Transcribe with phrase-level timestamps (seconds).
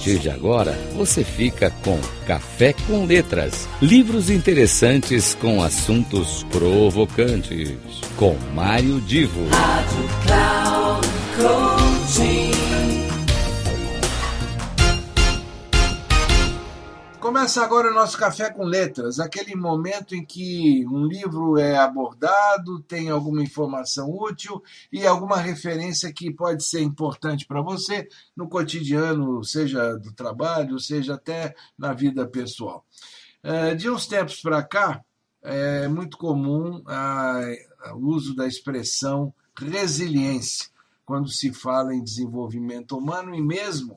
[0.00, 3.68] partir de agora, você fica com Café com Letras.
[3.82, 7.76] Livros interessantes com assuntos provocantes.
[8.16, 9.46] Com Mário Divo.
[9.50, 12.49] Rádio Cloud Coaching.
[17.40, 22.82] Começa agora o nosso Café com Letras, aquele momento em que um livro é abordado,
[22.82, 24.62] tem alguma informação útil
[24.92, 31.14] e alguma referência que pode ser importante para você no cotidiano, seja do trabalho, seja
[31.14, 32.84] até na vida pessoal.
[33.42, 35.02] É, de uns tempos para cá,
[35.42, 36.84] é muito comum
[37.94, 40.68] o uso da expressão resiliência
[41.10, 43.96] quando se fala em desenvolvimento humano e mesmo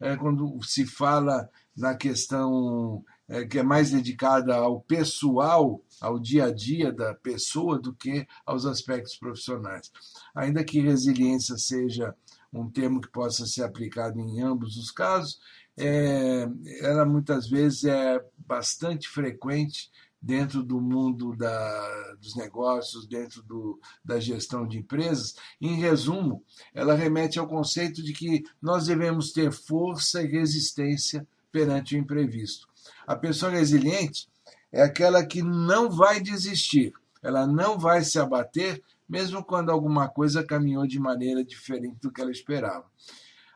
[0.00, 1.46] é, quando se fala
[1.76, 7.78] na questão é, que é mais dedicada ao pessoal, ao dia a dia da pessoa,
[7.78, 9.92] do que aos aspectos profissionais.
[10.34, 12.14] Ainda que resiliência seja
[12.50, 15.38] um termo que possa ser aplicado em ambos os casos,
[15.76, 16.48] é,
[16.80, 19.90] ela muitas vezes é bastante frequente
[20.24, 25.34] dentro do mundo da, dos negócios, dentro do, da gestão de empresas.
[25.60, 31.94] Em resumo, ela remete ao conceito de que nós devemos ter força e resistência perante
[31.94, 32.66] o imprevisto.
[33.06, 34.26] A pessoa resiliente
[34.72, 40.42] é aquela que não vai desistir, ela não vai se abater, mesmo quando alguma coisa
[40.42, 42.86] caminhou de maneira diferente do que ela esperava.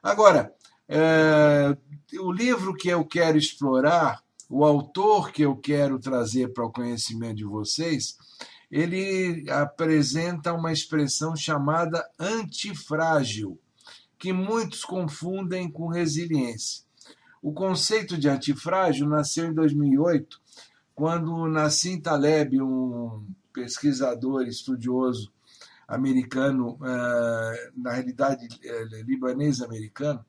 [0.03, 0.55] Agora,
[0.87, 1.75] é,
[2.21, 7.37] o livro que eu quero explorar, o autor que eu quero trazer para o conhecimento
[7.37, 8.17] de vocês,
[8.71, 13.59] ele apresenta uma expressão chamada antifrágil,
[14.19, 16.85] que muitos confundem com resiliência.
[17.43, 20.41] O conceito de antifrágil nasceu em 2008,
[20.95, 25.33] quando Nassim Taleb, um pesquisador estudioso
[25.87, 30.25] americano, eh, na realidade eh, libanês-americano,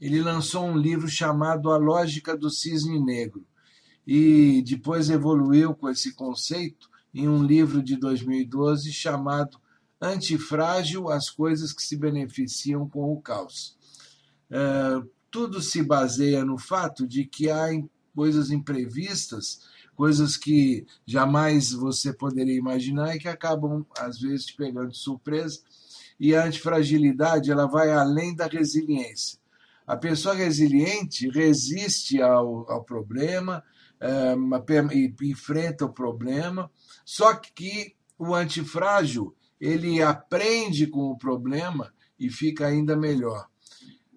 [0.00, 3.44] ele lançou um livro chamado A Lógica do Cisne Negro
[4.06, 9.58] e depois evoluiu com esse conceito em um livro de 2012 chamado
[10.00, 13.76] Antifrágil: As Coisas que se Beneficiam com o Caos.
[14.50, 17.68] Eh, tudo se baseia no fato de que há
[18.14, 19.60] coisas imprevistas,
[19.94, 25.60] coisas que jamais você poderia imaginar e que acabam, às vezes, te pegando de surpresa.
[26.18, 29.38] E a antifragilidade ela vai além da resiliência.
[29.88, 33.64] A pessoa resiliente resiste ao, ao problema
[33.98, 34.34] é,
[34.94, 36.70] e enfrenta o problema,
[37.06, 41.90] só que o antifrágil ele aprende com o problema
[42.20, 43.48] e fica ainda melhor.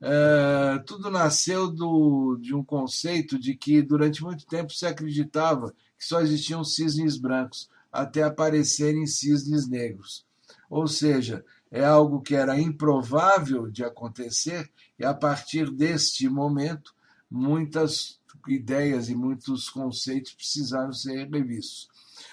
[0.02, 6.06] É, tudo nasceu do, de um conceito de que durante muito tempo se acreditava que
[6.06, 10.26] só existiam cisnes brancos até aparecerem cisnes negros.
[10.70, 16.94] Ou seja, é algo que era improvável de acontecer e a partir deste momento
[17.30, 21.88] muitas ideias e muitos conceitos precisaram ser revistos.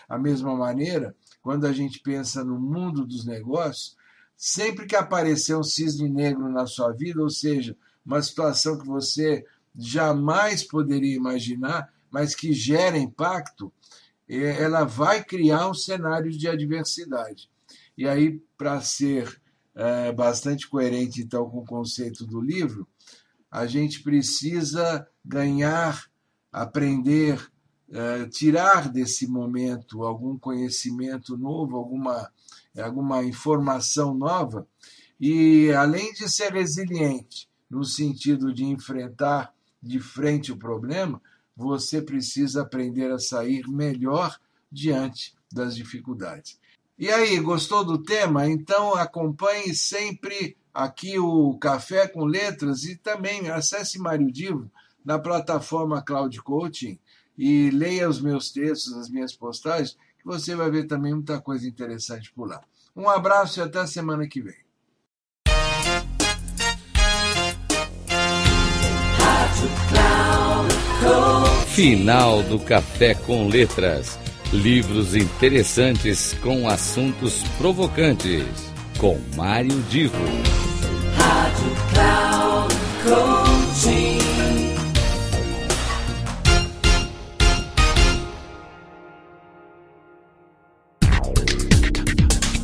[0.09, 3.97] A mesma maneira, quando a gente pensa no mundo dos negócios,
[4.37, 9.45] sempre que aparecer um cisne negro na sua vida, ou seja, uma situação que você
[9.77, 13.73] jamais poderia imaginar, mas que gera impacto,
[14.29, 17.49] é, ela vai criar um cenário de adversidade.
[17.99, 19.43] E aí, para ser
[19.75, 22.87] é, bastante coerente então com o conceito do livro,
[23.51, 26.09] a gente precisa ganhar,
[26.53, 27.45] aprender,
[27.91, 32.31] é, tirar desse momento algum conhecimento novo, alguma
[32.81, 34.65] alguma informação nova,
[35.19, 41.21] e além de ser resiliente, no sentido de enfrentar de frente o problema,
[41.57, 44.39] você precisa aprender a sair melhor
[44.71, 46.61] diante das dificuldades.
[46.99, 48.49] E aí, gostou do tema?
[48.49, 54.69] Então acompanhe sempre aqui o Café com Letras e também acesse Mário Divo
[55.05, 56.99] na plataforma Cloud Coaching
[57.39, 61.69] e leia os meus textos, as minhas postagens, que você vai ver também muita coisa
[61.69, 62.61] interessante por lá.
[62.97, 64.57] Um abraço e até a semana que vem.
[71.69, 74.19] Final do Café com Letras.
[74.53, 78.47] Livros interessantes com assuntos provocantes.
[78.97, 80.17] Com Mário Divo.
[81.15, 82.75] Rádio Cloud
[83.05, 84.19] Coaching.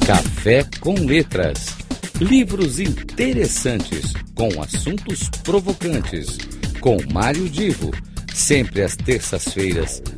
[0.06, 1.76] Café com Letras.
[2.19, 6.38] Livros interessantes com assuntos provocantes.
[6.80, 7.90] Com Mário Divo.
[8.32, 10.02] Sempre às terças-feiras,